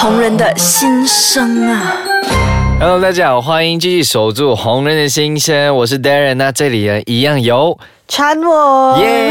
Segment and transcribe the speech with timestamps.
[0.00, 1.94] 红人的心声啊。
[2.80, 6.36] Hello，大家好，欢迎继续守住红人的心声，我是 Darren。
[6.36, 7.78] 那这里呢，一样有
[8.08, 9.30] 传我耶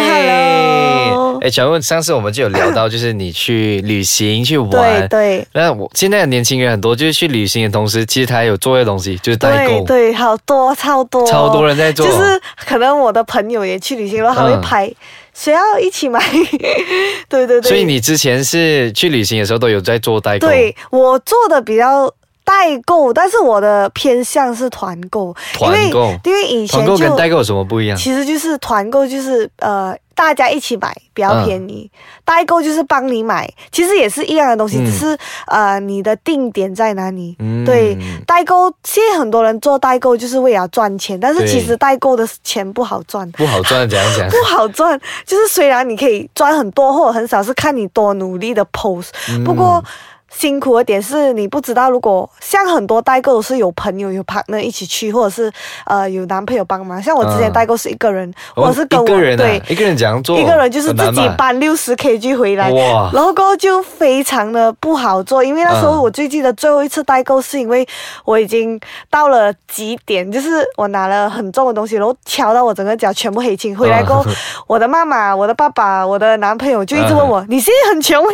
[1.42, 5.08] 哎，传问，上次我们就有聊到， 就是你去旅行去玩。
[5.08, 9.82] 对那我现在的年轻人很多，就是去旅行的同时，其实他还有做的东西，就是代购。
[9.84, 14.92] 对对，好多超多，超多人在做就是可能我的朋友也去旅行，然后他会嗯拍，
[15.34, 16.20] 谁要一起买？
[17.30, 20.48] 对对对，所以你之前是去旅行的时候都有在做代购。
[20.48, 22.14] 对我做的比较。
[22.50, 27.96] 代购，但是我的偏向是团购，团购因为因为以前团购跟就代购有什么不一样？
[27.96, 37.36] 其实就是团购，就是呃大家一起买比较便宜，嗯代购就是帮你买，其实也是一样的东西，嗯只是呃你的定点在哪里。
[37.38, 43.30] 嗯对，代购现在很多人做代购就是为了赚钱，但是其实代购的钱不好赚。
[43.34, 44.28] 不好赚，怎样讲？
[44.28, 49.10] 不好赚， 就是虽然你可以赚很多或者很少，是看你多努力的 pose、
[49.46, 49.84] 不嗯过。
[50.30, 55.52] 辛苦的点是你不知道，如果像很多代购都是有朋友有 partner 一起去，或者是
[55.86, 57.02] 呃有男朋友帮忙。
[57.02, 60.38] 像我之前嗯代购是一个人，哦或者是跟我一个人啊对，一个人怎样做？
[60.40, 67.86] 一个人就是自己搬六十 kg 回来，哇然后过后就非常的不好做，因为那时候嗯我最记得最后一次代购是因为
[68.24, 74.26] 我已经到了极点，就是我拿了很重的东西，然后敲到我整个脚全部黑青，回来过后，
[74.68, 78.32] 我的妈妈、我的爸爸、我的男朋友就一直问我：“你现在很穷咩？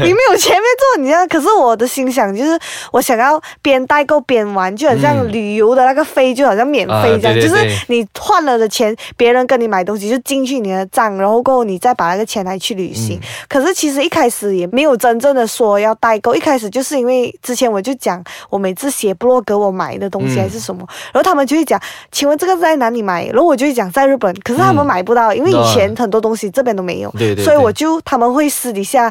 [0.04, 1.02] 你没有钱没做？
[1.02, 2.58] 你知道？”可是我的心想就是，
[2.92, 13.18] 我想要边代购边玩，就好像嗯旅游的那个飞，就好像免费这样，就是啊对对对你换了的钱，别人跟你买东西就进去你的账，然后过后你再把那个钱拿去旅行。
[13.18, 21.80] 嗯可是其实一开始也没有真正的说要代购，一开始就是因为之前我就讲我每次写部落格我买的东西嗯还是什么，然后他们就会讲，
[22.10, 23.24] 请问这个在哪里买？
[23.26, 27.12] 然后我就会讲在日本，可是他们嗯买不到，因为以前很多东西这边都没有，
[27.44, 29.10] 所以我就他们会私底下。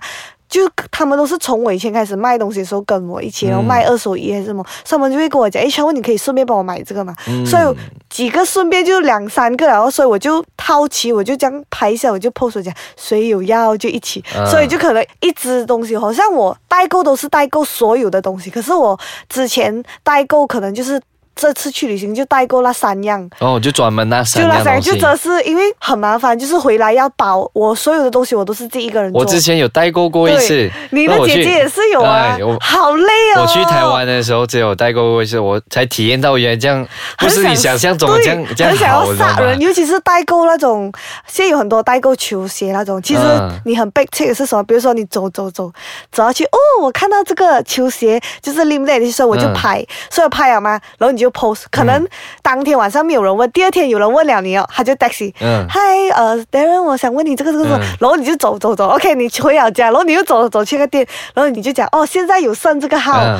[0.51, 3.65] 就他们都是从我以前开始卖东西的时候跟我一起，然后嗯。
[3.71, 7.15] 卖二手衣还是什么，他们就会跟我讲，哎，小文你可以顺便帮我买这个嘛？
[7.27, 7.45] 嗯。
[7.45, 7.77] 所以
[8.09, 14.43] 几个顺便就两三个，然后所以我就好奇，我就这样拍一下，我就 post 我讲谁有要就一起，啊。
[14.45, 21.01] 所以就可能一支东西，好像我代购都是代购所有的东西，可是我之前代购可能就是
[21.41, 23.27] 这次去旅行就代购那三样。
[23.39, 24.81] 哦，就专门那三样就那三样。
[24.81, 29.19] 就真是因为很麻烦，就是回来要包我所有的东西，我都是自己一个人做。
[29.19, 33.41] 我之前有代购过一次，，你的姐姐也是有啊哎，好累哦。
[33.41, 36.87] 我去台湾的时候，只有代购过一次，我才体验到原来这样
[37.17, 39.59] 不是你想象中的这样这样很想要杀人，？
[39.59, 40.93] 尤其是代购那种，
[41.25, 44.61] 现在有很多代购球鞋那种，其实嗯你很 big tick 是什么？
[44.63, 45.71] 比如说你走走走
[46.11, 50.79] 走下去，哦，我看到这个球鞋就是 limited 所以我就嗯拍，所以拍了吗？
[50.99, 52.07] 然后你就 post，可能
[52.41, 55.79] 当天晚上没有人问，第二天有人问了你哦，他就 taxi，嗯嗨，
[56.15, 63.39] 呃，Darren，我想问你这个这个这个，嗯然后你就走走走，OK，你回了家，然后你又走走去个店，然后你就讲，哦，现在有剩这个号，嗯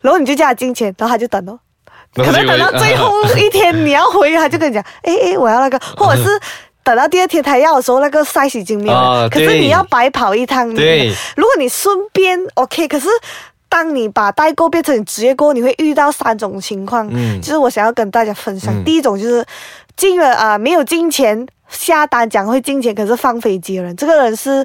[0.00, 1.58] 然后你就叫他进钱，然后他就等哦。
[2.14, 6.28] 可能等到最后一天你要回，他就跟你讲，哎哎，我要那个，或者是
[6.82, 10.72] 等到第二天他要的时候，那个 size 已经没有了，哦可是你要白跑一趟。
[10.74, 13.08] 对，如果你顺便 OK，可是。
[13.74, 18.72] 当你把代购变成你职业过后，你会遇到三种情况，嗯就是我想要跟大家分享。
[18.72, 19.44] 嗯第一种就是
[19.96, 24.64] 进了啊、没有金钱下单讲会金钱，可是放飞机的人，这个人是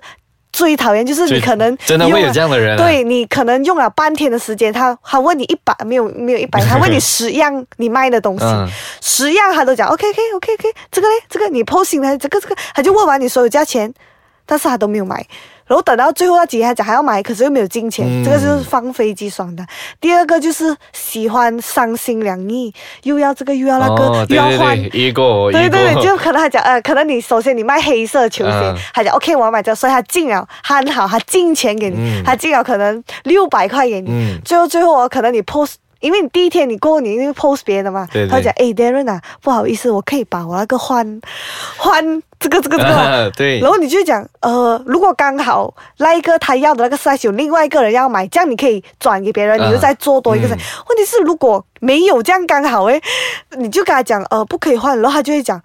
[0.54, 8.68] 最讨厌，就是你可能真的会有这样的人啊对你可能用了半天的时间，他他问你一百没有没有一百， 他问你十样你卖的东西，嗯
[9.02, 13.92] 十样他都讲 OK OK OK OK，这个嘞这个你 posting 的这个这个，他就问完你所有价钱，
[14.46, 15.26] 但是他都没有买。
[15.70, 19.64] 然后等到最后那几天，他讲还要买，可是又没有金钱，嗯这个就是放飞机爽的。
[20.02, 24.76] 第二个就是喜欢三心两意，又要这个又要那个，又要换。
[24.76, 35.76] 对，遇过我遇过，对对对，就可能他讲，呃，可能你首先你卖黑色球鞋，嗯他讲 OK 我要买这个，所以他进了，他很好，他进钱给你，嗯他进了可能六百块给你，嗯最后最后哦，可能你 post。
[36.00, 38.30] 因为你第一天你过后你因为 post 别人的嘛，对对。
[38.30, 41.22] 他讲哎 Darren 啊，不好意思，我可以把我那个换
[41.78, 42.04] 换
[42.40, 43.60] 这个这个这个 对。
[43.60, 53.02] 然后你就讲，呃，如果刚好那一个他要的那个 size 有另外一个人要买，这样你可以转给别人，嗯你就再做多一个 size、嗯问题是如果没有这样刚好诶，
[53.58, 55.62] 你就跟他讲，呃，不可以换，然后他就会讲，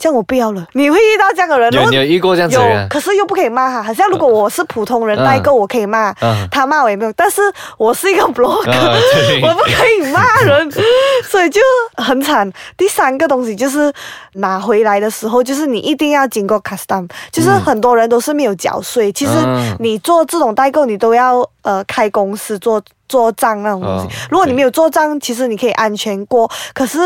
[0.00, 0.66] 这样我不要了。
[0.72, 7.42] 你会遇到这样的人，有你有遇过这样子的有，可是又不可以骂他，好像如果我是普通人嗯代购，我可以骂，嗯他骂我也没有，但是
[7.76, 10.70] 我是一个 blogger，、我不可以骂人，
[11.28, 11.60] 所以就
[11.96, 12.50] 很惨。
[12.78, 13.92] 第三个东西就是
[14.34, 24.06] 拿回来的时候，就是你一定要经过 custom，就是很多人都是没有缴税，其实嗯你做这种代购，你都要呃开公司做做账那种东西。
[24.06, 26.98] 哦如果你没有做账，其实你可以安全过，可是。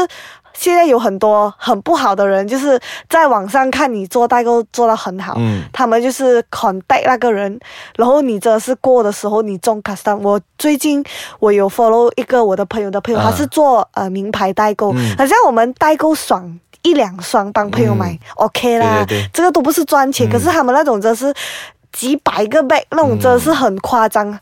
[0.55, 7.59] 现在有很多很不好的人，就是在网上看你做代购做得很好，嗯他们就是 contact 那个人，
[7.97, 10.19] 然后你真的是过的时候你中 custom。
[10.19, 11.05] 我最近
[11.39, 16.59] 我有 follow 一个我的朋友的朋友，啊他是做呃名牌代购，嗯好像我们代购爽。
[16.83, 21.33] 一两双帮朋友买、嗯 OK 啦，对对对这个都不是赚钱，嗯可是他们那种真的是
[21.95, 24.39] 几百个 bag 那种真的是很夸张。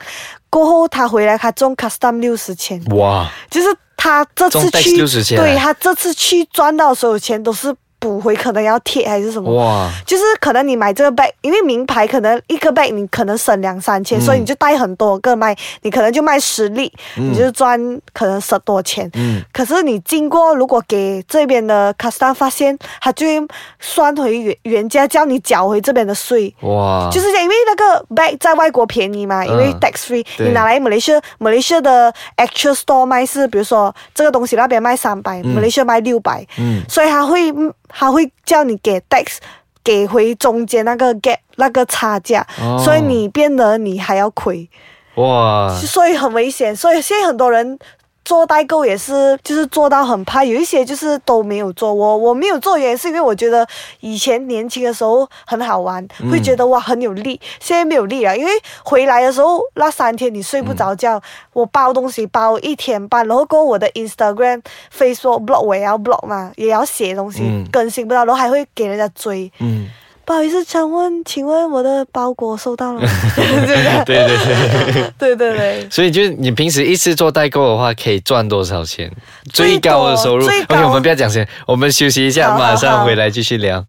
[0.51, 5.43] 过后他回来，他中 custom 六十千，哇，就是他这次去，60千啊。
[5.43, 9.55] 对他这次去赚到所有钱都是补回，可能要贴还是什么。
[9.55, 14.21] 哇，就是可能你买这个 bag，因为名牌可能一个 bag 你可能省两三千，嗯。
[14.21, 17.31] 所以你就带很多个卖，你可能就卖十粒，嗯。
[17.31, 17.79] 你就赚
[18.13, 19.09] 可能十多钱。
[19.15, 23.47] 嗯，可是你经过，如果给这边的 custom 发现，他就会
[23.79, 26.53] 算回原原价，叫你缴回这边的税。
[26.63, 30.49] 哇，就是因为那个 bag 在外国便宜嘛，因为嗯 tax free，、对。
[30.49, 36.83] 你拿来马来西亚，马来西亚的 actual store 卖是，比如说这个东西那边卖三百、马来西亚卖六百、嗯。
[36.89, 37.53] 所以他会
[37.93, 39.37] 他会叫你给 tax
[39.85, 44.69] 给回中间那个 gap 那个差价，哦所以你变得你还要亏，
[45.17, 46.75] 哇，所以很危险。
[46.75, 47.79] 所以现在很多人。
[48.25, 51.93] 做代购也是，就是做到很怕，有一些就是都没有做。
[51.93, 53.67] 我我没有做，也是因为我觉得
[54.01, 57.41] 以前年轻的时候很好玩，嗯会觉得哇很有力。
[57.61, 58.51] 现在没有力了，因为
[58.85, 61.21] 回来的时候那三天你睡不着觉，
[61.53, 64.63] 我包东西包一天半，然后过我的 Instagram、
[64.97, 69.51] Facebook、blog 我也要 blog 嘛，也要写东西，嗯更新不到，然后还会给人家追。
[69.59, 69.89] 嗯，
[70.25, 73.09] 不好意思，请问，请问我的包裹收到了吗？
[74.07, 75.13] 对对对对。
[75.19, 75.91] 对对对。
[75.91, 79.11] 所以就是你平时一次做代购的话，可以赚多少钱？
[79.53, 83.85] 最高的收入？OK，我们不要讲钱，我们休息一下，马上回来继续聊。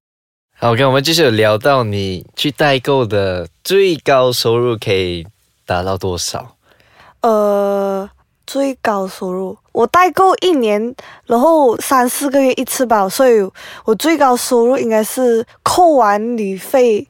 [0.59, 5.25] 好，OK，我们继续有聊到你去代购的最高收入可以
[5.65, 6.55] 达到多少？
[7.21, 8.09] 呃，
[8.45, 10.93] 最高收入，我代购一年，
[11.25, 13.39] 然后三四个月一次吧，所以
[13.85, 17.07] 我最高收入应该是扣完旅费，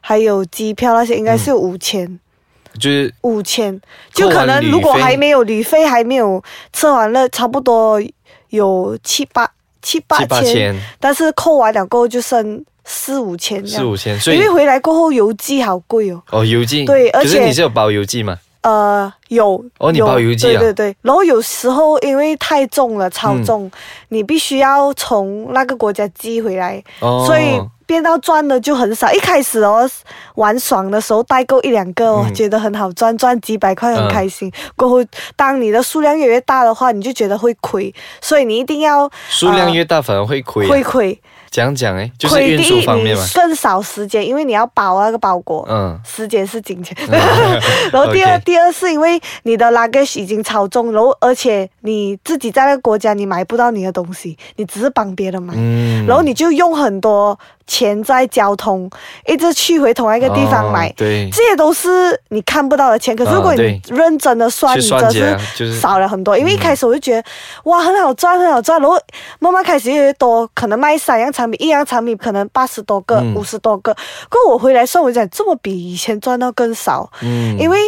[0.00, 2.20] 还有机票那些，应该是有五千。
[2.78, 3.80] 就是五千，
[4.12, 6.42] 就可能如果还没有旅费，还没有
[6.72, 8.02] 吃完了，差不多
[8.48, 9.48] 有七八
[9.80, 13.80] 七八七八千，但是扣完了过后就剩四五千这样。
[13.80, 16.20] 四五千，所以因为回来过后邮寄好贵哦。
[16.32, 18.36] 哦邮寄对而且你是有包邮寄吗？
[18.62, 23.70] 呃，有哦你有包邮寄啊对对对，然后有时候因为太重了，超嗯重，
[24.08, 29.12] 你必须要从那个国家寄回来，哦，所以变到赚的就很少。
[29.12, 29.88] 一开始哦，
[30.36, 34.50] 玩爽的时候代购一两个，我、嗯觉得很好赚，赚几百块很嗯开心。
[34.76, 35.04] 过后，
[35.36, 40.68] 当你的数量越来越大的话，你就觉得会亏，所以你一定要数量越大反而会亏、啊。
[40.68, 41.20] 会亏。
[41.50, 43.24] 讲讲哎，就是亏运输第一你方面嘛。
[43.32, 45.64] 更少时间，因为你要包那个包裹。
[45.70, 46.96] 嗯，时间是金钱，
[47.92, 56.06] 然后第二第二是因为你的 luggage 已经超重，然后而且你自己在那个国家你买不到你的东西，你只是帮别人买，嗯。
[56.06, 58.90] 然后你就用很多钱在交通，
[59.26, 63.16] 一直去回同一个地方买，哦对，这些都是你看不到的钱。
[63.16, 66.36] 可是如果你认真的算，去你真是少了很多。
[66.36, 67.24] 因为一开始我就觉得、
[67.64, 68.98] 哇很好赚很好赚，然后
[69.38, 73.34] 慢慢开始越来越多，可能卖三样产品，一样产品可能八十多个、嗯。
[73.34, 73.94] 五十多个。
[74.28, 77.58] 过后我回来算，我就讲这么比以前赚到更少，嗯。
[77.58, 77.78] 因为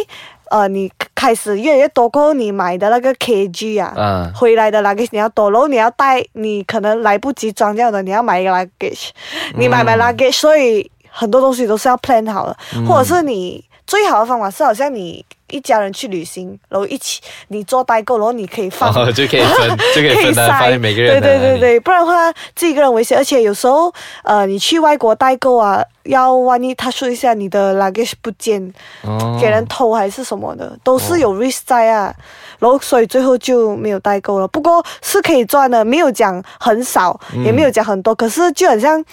[0.49, 3.93] 呃你开始越来越多过后，你买的那个 kg 啊。
[3.95, 9.09] 啊，回来的 luggage 你要多，然后你要带，你可能来不及装掉的，你要买一个 luggage，
[9.55, 12.57] 你买买 luggage，所以很多东西都是要 plan 好的，
[12.87, 18.93] 或者是你最好的方法是好像你一家人去旅行，然后一起你做代购，然后你可以放。
[18.93, 21.37] 哦，就可以分， 就可以分担每个人对。
[21.37, 28.73] 对对对，不然的话自己一个人危险，而且有时候呃，你去外国代购啊，要万一他说一下你的 luggage 不见，
[29.03, 32.13] 哦给人偷还是什么的，都是有 risk 在啊。
[32.59, 34.47] 然后所以最后就没有代购了。
[34.47, 39.03] 不过是可以赚的，没有讲很少，嗯也没有讲很多，可是就很像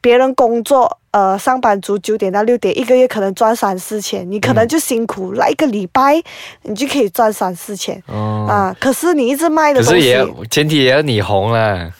[0.00, 0.98] 别人工作。
[1.12, 6.22] 呃，上班族九点到六点，一个月可能赚三四千，你可能就辛苦来一个礼拜，
[6.60, 8.76] 你就可以赚三四千、哦，啊。
[8.78, 11.90] 可是你一直卖的东西，可是也前提也要你红了，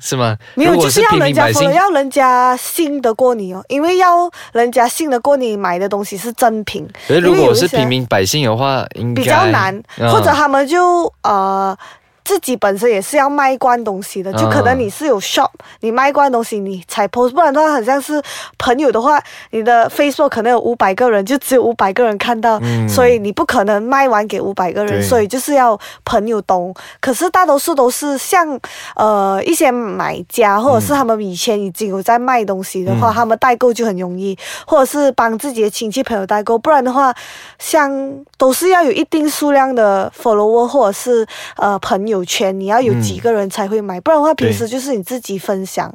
[0.00, 0.36] 是吗？
[0.56, 6.84] 没有，就是要人家民百姓 follow，要人家信得过你哦，因为要人家信得过你买的东西是真品。
[7.06, 11.78] 可是如果是平民百姓的话，应该比较难，嗯或者他们就呃。
[12.26, 18.20] 自己本身也是要卖罐东西的，就可能你是有 shop，、你卖罐东西你才 post，不然的话，很像是
[18.58, 26.74] 朋友的话，你的 Facebook 可能有五百个人，就只有五百个人看到，嗯所以你不可能卖完给五百个人，所以就是要朋友懂。
[27.00, 28.58] 可是大多数都是像
[28.96, 37.14] 呃一些买家，或者是他们以前已经有在卖东西的话，嗯他们代购就很容易，或者是帮自己的亲戚朋友代购，不然的话，
[37.60, 37.88] 像
[38.36, 41.24] 都是要有一定数量的 follower 或者是
[41.58, 42.15] 呃朋友。
[42.16, 45.92] 友圈，你要有几个人才会买，不然的话平时就是你自己分享，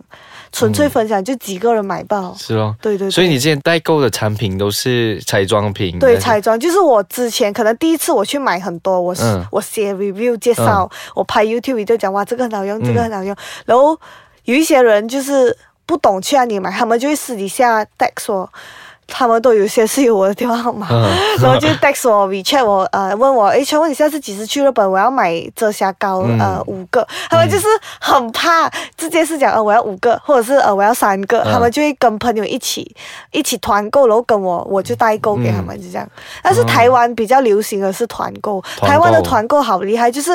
[0.52, 2.34] 纯粹分享就几个人买爆。
[2.38, 2.76] 是哦。
[2.80, 9.46] 对对对，所以你之前代购的产品都是彩妆品，对彩妆就是我之前可能第一次我去买很多，我、嗯。
[9.52, 13.36] 我写 review 介绍，我拍 YouTube 就讲哇这个很好用，这个很好用，
[13.66, 14.00] 然后
[14.46, 18.48] 有一些人就是不懂去哪里买，他们就会私底下 text 我。
[19.08, 21.10] 他们都有些是有我的电话号码，嗯。
[21.42, 24.90] 然后就 text 我 WeChat 我呃问我，哎，请问你下次几时去日本？
[24.90, 26.40] 我要买遮瑕膏、嗯。
[26.40, 27.68] 呃五个，他们就是
[28.00, 31.52] 很怕直接是讲呃我要五个，或者是呃我要三个，嗯。
[31.52, 32.96] 他们就会跟朋友一起
[33.32, 36.08] 一起团购，然后跟我我就代购给他们，就这样。
[36.42, 40.32] 但是台湾比较流行的是团购，台湾的团购好厉害，就是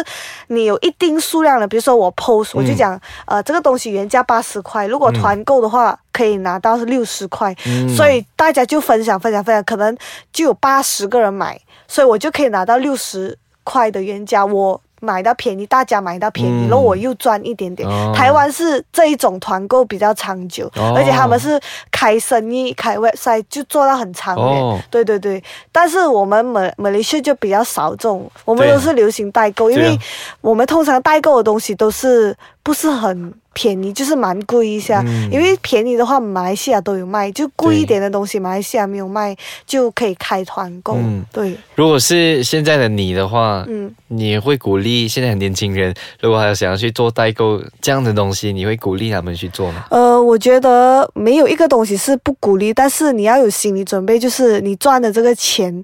[0.48, 2.76] 你有一定数量的，比如说我 post 我就嗯。
[2.76, 5.98] 讲，呃这个东西原价八十块，如果团购的话。
[6.16, 7.86] 可以拿到是六十块，嗯。
[7.94, 9.94] 所以大家就分享分享分享，可能
[10.32, 16.68] 就有八十个人买，所以我就可以拿到六十块的原价，我买到便宜，大家买到便宜，嗯。
[16.68, 17.86] 然后我又赚一点点。
[17.86, 18.12] 哦。
[18.16, 20.94] 台湾是这一种团购比较长久，哦。
[20.96, 24.46] 而且他们是开生意、开 website 就做到很长远。
[24.46, 24.80] 哦。
[24.90, 29.98] 对对对，但是我们马马来西亚就比较少这种，我们都是流行代购，因为
[30.40, 32.34] 我们通常代购的东西都是
[32.66, 35.00] 不是很便宜，就是蛮贵一下。
[35.06, 40.94] 嗯因为便宜的话，马来西亚都有卖，就贵一点的东西，马来西亚没有卖，就可以开团购。
[40.96, 43.94] 嗯对，如果是现在的你的话，嗯。
[44.08, 49.84] 你会鼓励现在很年轻人，如果还有想要去做代购这样的东西，你会鼓励他们去做吗？
[49.90, 55.82] 呃，我觉得没有一个东西是不鼓励，但是你要有心理准备，就是你赚的这个钱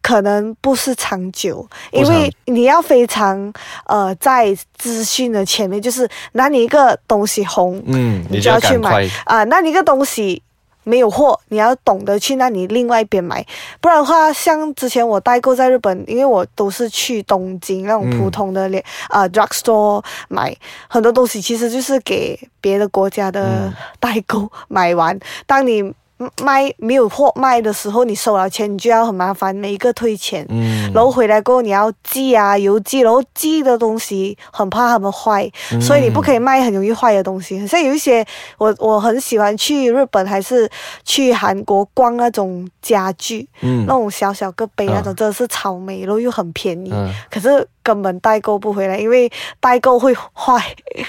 [0.00, 3.52] 可能不是长久，因为你要非常
[3.86, 10.42] 呃在资讯的前面，就是拿你一个东西红，嗯，你你就要去买啊、那你一个东西。
[10.86, 13.42] 没有货，你要懂得去那里另外一边买，
[13.80, 20.54] 不然的话，像之前我代购在日本，因为我都是去东京那种嗯普通的连啊、drugstore 买
[20.86, 25.18] 很多东西，其实就是给别的国家的嗯代购买完。
[25.46, 25.90] 当你
[26.42, 30.44] 卖没有货卖的时候，你收了钱，你就要很麻烦，每一个退钱。
[30.48, 37.58] 嗯，然后回来过后你要寄啊邮寄，然后寄的东西很怕他们坏，嗯所以你不可以卖很容易坏的东西。
[37.58, 38.24] 很像有一些
[38.58, 40.68] 我我很喜欢去日本还是
[41.04, 50.62] 去韩国逛那种家具，嗯那种小小个杯那种嗯真的是超美，然后又很便宜，嗯，可是根本代购不回来，因为代购会坏。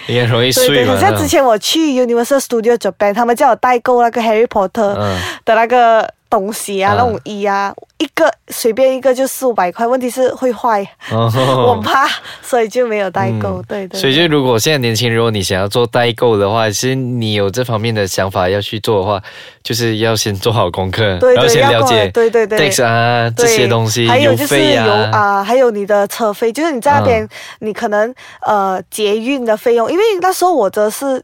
[0.08, 5.05] 也很容易对对，碎像之前我去 Universal Studio Japan，他们叫我代购那个 Harry Potter 嗯，
[5.44, 6.98] 的那个东西啊，嗯。
[6.98, 11.32] 那种衣啊，一个随便一个就四五百块，问题是会坏，哦。
[11.68, 12.08] 我怕，
[12.42, 13.62] 所以就没有代购。
[13.62, 13.64] 嗯。
[13.68, 19.22] 对对，所以就如果现在年轻人，如果你想要做代购的话，其实你有这方面的想法要去做的话，
[19.64, 22.70] 就是要先做好功课，要过先了解对对对。
[22.70, 27.30] tax 啊这对些东西，还有就是费有啊，啊、还有你的车费，就是你在那边，嗯。
[27.60, 28.14] 你可能
[28.46, 31.24] 呃捷运的费用，因为那时候我则是。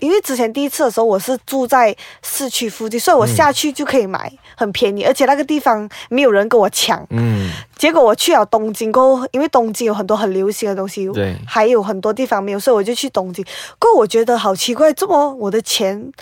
[0.00, 7.06] 因为之前第一次的时候，我是住在市区附近，所以我下去就可以买，很便宜，而且那个地方没有人跟我抢。
[7.10, 13.44] 嗯，结果我去了东京过后，因为东京有很多很流行的东西，对还有很多地方没有，所以我就去东京。
[13.78, 16.12] 过后我觉得好奇怪，这么我的钱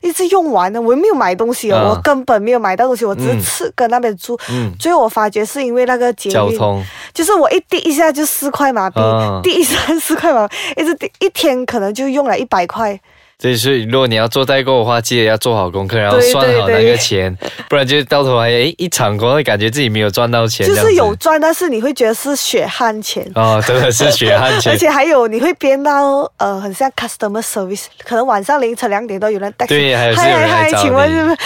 [0.00, 4.38] 一直用完了，我又没有买东西哦，啊我根本没有买到东西，我只嗯是吃跟那边住。
[4.50, 12.98] 嗯，最后我发觉是因为那个捷运，交通，就是我一滴一下就四块马币，啊滴一下四块马币，一直滴一天可能就用了一百块。
[13.40, 17.32] 对，所以如果你要做代购的话，记得要做好功课，然后算好那对对个钱，
[17.70, 23.24] 不然就到头来诶一场工会感觉自己没有赚到钱，就是有赚，但是你会觉得是血汗钱。
[23.36, 29.64] 哦，真的是血汗钱 而，且还有你会编到呃，很像 customer service，可能晚上凌晨两点都有人带。
[29.66, 31.36] 对还有是嗨嗨嗨，有人来找你请问是不是？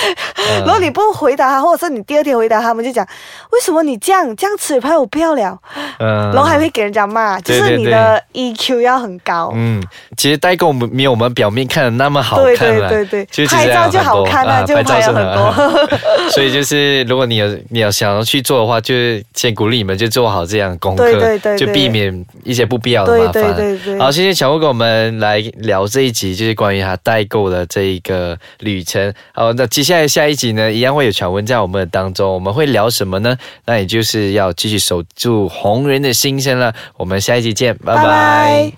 [0.49, 3.07] 嗯 然后你不回答他，或者是你第二天回答他们就讲，
[3.51, 5.59] 为什么你这样这样吃拍我不要了，
[5.99, 9.53] 嗯然后还会给人家骂，就是你的 EQ 要很高。
[9.55, 9.83] 嗯，
[10.17, 15.89] 其实代购没有我们表面看的那么好看了对对对，就其实拍照就好看啊，就拍照是拍了很多。
[16.31, 23.33] 所以就是，如果你有你有想要去做的话，就是先鼓励你们就做好这样的功课，对对对对就避免一些不必要的麻烦。
[23.33, 23.99] 对对对。
[23.99, 29.12] 好，谢谢小吴跟我们来聊这一集，就是关于他代购的这一个旅程。
[29.33, 33.37] 好，那接下来下一集呢，一样会有传闻在我们的当中，我们会聊什么呢？
[33.67, 36.73] 那也就是要继续守住红人的心声了。
[36.97, 38.73] 我们下一集见，拜拜拜